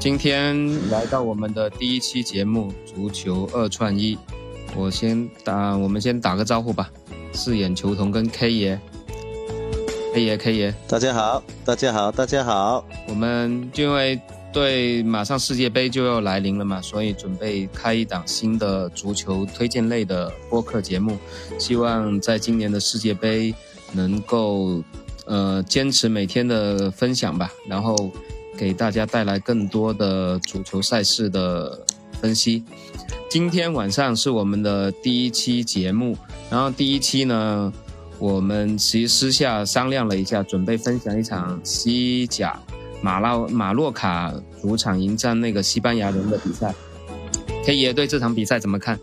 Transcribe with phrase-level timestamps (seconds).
[0.00, 4.16] 今天来到我们的第一期节目《足球二串一》，
[4.74, 6.90] 我先打，我们先打个招呼吧。
[7.34, 8.80] 饰演球童跟 K 爷
[10.14, 12.82] ，K 爷 K 爷，大家好，大家好，大家好。
[13.08, 14.18] 我们就因为
[14.54, 21.18] 对马上世界杯就要来临了嘛，所以准备开一档新的足球推荐类的播客节目，
[21.58, 23.54] 希望在今年的世界杯
[23.92, 24.82] 能够
[25.26, 28.10] 呃坚持每天的分享吧，然后。
[28.60, 31.82] 给大家带来更多的足球赛事的
[32.20, 32.62] 分析。
[33.30, 36.14] 今天晚上是我们的第一期节目，
[36.50, 37.72] 然后第一期呢，
[38.18, 42.60] 我们其实私下商量了一下，准备分享一场西甲
[43.00, 44.30] 马拉马洛卡
[44.60, 46.74] 主场迎战那个西班牙人的比赛。
[47.64, 49.00] K 爷对这场比赛怎么看？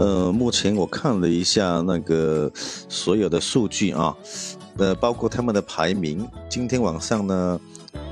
[0.00, 2.50] 呃，目前我看了一下那个
[2.88, 4.16] 所有的数据啊，
[4.76, 7.60] 呃，包括他们的排名，今天晚上呢。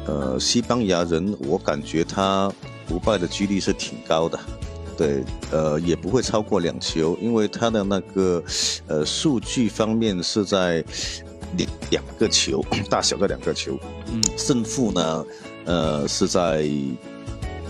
[0.07, 2.53] 呃，西班牙人，我感觉他
[2.87, 4.39] 不败的几率是挺高的，
[4.99, 8.43] 对，呃，也不会超过两球，因为他的那个，
[8.87, 10.85] 呃，数据方面是在
[11.57, 13.79] 两两个球 大小的两个球，
[14.13, 15.25] 嗯，胜负呢，
[15.65, 16.69] 呃，是在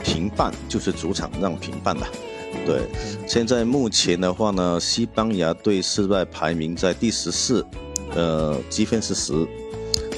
[0.02, 2.04] 平半，就是主场让平半的，
[2.66, 2.82] 对，
[3.28, 7.64] 现在目前的话呢，西班牙队是在排名在第十四，
[8.16, 9.46] 呃，积分是十。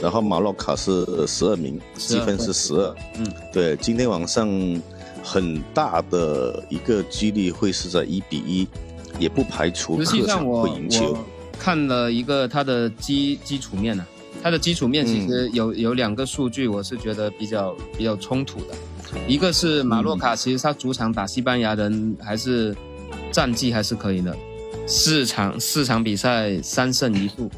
[0.02, 2.94] 然后马洛卡是十二名，积分是十二。
[3.18, 4.48] 嗯，对，今天晚上
[5.22, 8.68] 很大的一个几率会是在一比一，
[9.18, 11.16] 也不排除客场会赢球。
[11.58, 14.06] 看了一个它的基基础面呢，
[14.42, 18.74] 它的基础面其实有有两个数据，我是觉得比较比较冲突的。
[19.26, 22.76] 一个是马洛卡，其实他主场打西班牙人还是
[23.32, 24.36] 战绩还是可以的，
[24.86, 27.50] 四场四场比赛三胜一负。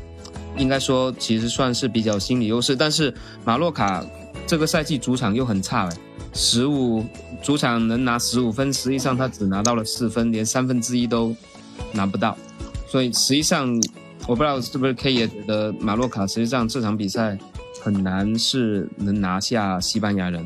[0.59, 3.15] 应该说，其实算是比较心理优势，但是
[3.45, 4.05] 马洛卡
[4.47, 5.97] 这个赛季主场又很差哎，
[6.35, 7.05] 十五
[7.41, 11.35] 主场能拿十五分，实际上他只拿到了四分，连三分之一都
[11.93, 12.37] 拿不到，
[12.89, 13.73] 所以实际上
[14.27, 17.39] 我不知道是不是 K 也觉得马洛卡实际上这场比赛
[17.81, 20.45] 很难是能拿下西班牙人。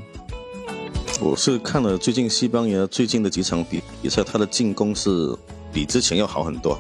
[1.21, 5.35] 我是看了最近西班牙最近的几场比比赛，他的进攻是
[5.73, 6.79] 比之前要好很多，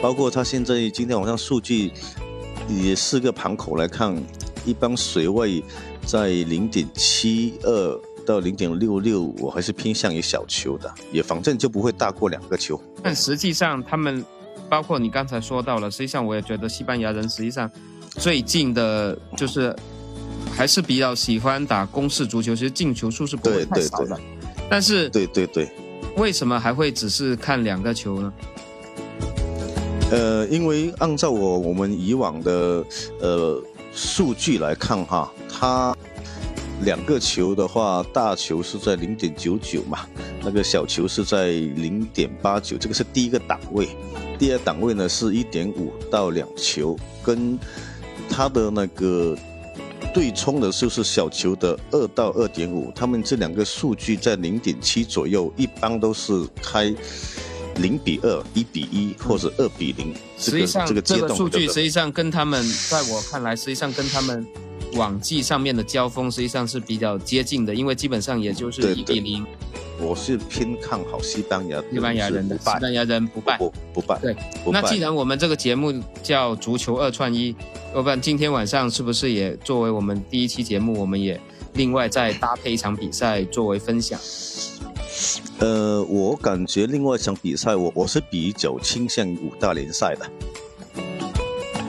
[0.00, 1.92] 包括他现在今天晚上数据。
[2.70, 4.16] 以四个盘口来看，
[4.64, 5.62] 一般水位
[6.06, 12.80] 在零点七二到零点六六，我还是偏向于小球的，也反正就不会大过两个球。
[13.02, 14.24] 但实际上，他们
[14.68, 17.68] 包括你刚才说到了，实际上我也觉得西班牙人实际上
[18.10, 19.74] 最近的，就是
[20.52, 24.18] 还是比较喜欢打攻势足球，其实进球数是不会太少的。
[24.70, 25.68] 但是，对对对，
[26.16, 28.32] 为什么还会只是看两个球呢？
[30.10, 32.84] 呃，因为按照我我们以往的
[33.20, 33.62] 呃
[33.94, 35.96] 数据来看哈，它
[36.82, 40.00] 两个球的话，大球是在零点九九嘛，
[40.42, 43.88] 那个小球是在零点八九，这个是第一个档位。
[44.36, 47.56] 第二档位呢是一点五到两球，跟
[48.28, 49.36] 它的那个
[50.12, 56.92] 对冲的就是小球的二到二点五，他们这两个数据在零点七左右，一般都是开。
[57.80, 64.46] 零比二、一比一或者二比零，实际上这个数据实际上跟他们，在我看来，实际上跟他们
[64.94, 69.46] 往季上面的交锋实际上是比较接近的，因为基本上也就是一比零。
[70.02, 74.18] 我是偏看好西班牙，西班牙人的，西班牙人不败，不不败。
[74.18, 74.34] 对，
[74.72, 75.92] 那既然我们这个节目
[76.22, 77.54] 叫足球二串一，
[77.94, 81.38] 要不然今天晚上是不是也作为我们第一期节目，我们也
[81.74, 84.18] 另外再搭配一场比赛作为分享？
[85.60, 90.26] 呃，我感觉另外一场比赛，我我是比较倾向于五大联赛的，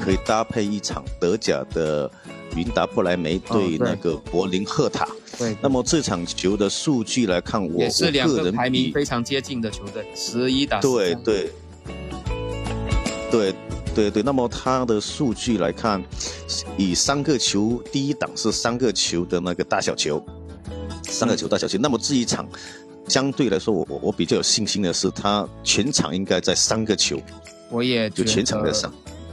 [0.03, 2.11] 可以搭配一场德甲的
[2.53, 5.07] 云达不莱梅对那个柏林赫塔。
[5.37, 11.49] 对，那么这场球的数据来看，我也是两个排名非常接近的球队，十一打对对
[13.31, 13.55] 对
[13.95, 14.21] 对对。
[14.21, 16.03] 那么它的数据来看，
[16.75, 20.21] 以三个球第一档是三个球的那个大小球，
[21.03, 21.77] 三个球大小球。
[21.79, 22.45] 那么这一场。
[23.11, 27.19] 相对来说，我我我比较有信心的是，他全场应该在三个球，
[27.69, 28.89] 我也就全场在上，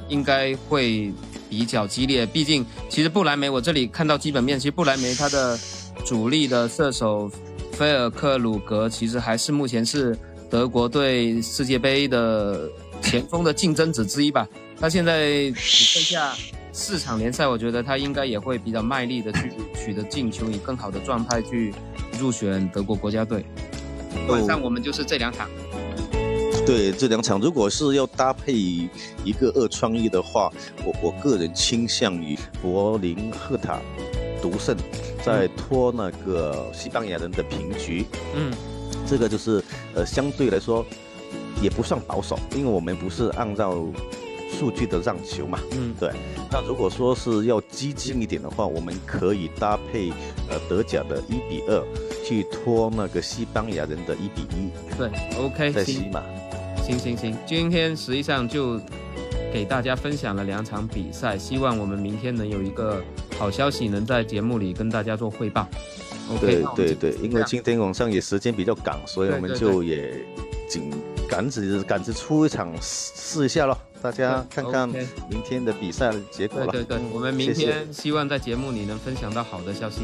[0.09, 1.13] 应该会
[1.49, 2.27] 比较激烈。
[2.27, 5.57] 毕竟，其实布莱梅我这里看到基本面，其实布莱梅他的
[6.05, 7.31] 主力的射手
[7.71, 10.19] 菲尔克鲁格，其实还是目前是
[10.51, 12.69] 德国队世界杯的
[13.01, 14.45] 前锋的竞争者之一吧。
[14.81, 16.35] 他现在只剩下
[16.73, 21.73] 四场联赛，我觉得他应该也会比较卖力的去取得进球，以更好的状态去
[22.19, 23.45] 入选德国国家队。
[24.27, 25.49] 晚上我们就是这两场，
[26.67, 30.51] 对这两场，如果是要搭配一个二创意的话，
[30.85, 33.81] 我我个人倾向于柏林赫塔
[34.43, 34.77] 独胜，
[35.25, 38.05] 在拖那个西班牙人的平局。
[38.35, 38.53] 嗯，
[39.07, 39.63] 这个就是
[39.95, 40.85] 呃相对来说
[41.63, 43.83] 也不算保守，因为我们不是按照
[44.59, 45.59] 数据的让球嘛。
[45.73, 46.11] 嗯，对。
[46.51, 50.11] 那如果说是要激进一点的话，我们可以搭配
[50.51, 51.83] 呃德甲的一比二
[52.29, 54.71] 去拖那个西班牙人的一比一。
[54.99, 55.09] 对
[55.39, 56.23] ，OK，在西马。
[56.85, 58.79] 行行行，今天实际上就
[59.51, 63.03] 给大家分享了两场比赛，希望我们明天能有一个
[63.39, 65.67] 好消息，能在节目里跟大家做汇报。
[66.39, 70.23] 对对对，因为今天晚上也时间比较赶，所以我们就也
[70.69, 70.91] 紧
[71.29, 76.73] 赶着赶着出一场试试一下咯，大家看看明天的比赛结果了。
[76.73, 80.03] 对对对，我们明天希望在节目里能分享到好的消息。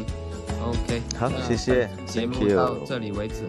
[0.65, 3.43] OK，好，谢谢，节目到这里为止，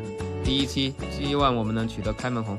[0.44, 2.58] 第一期，希望我们能取得开门红。